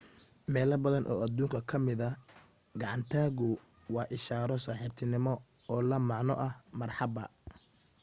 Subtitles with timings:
[0.53, 2.07] meelo badan oo adduunka ka mida
[2.79, 3.49] gacan taagu
[3.93, 5.33] waa ishaaro saaxiibtinimo
[5.71, 7.23] oo la macno ah marxabba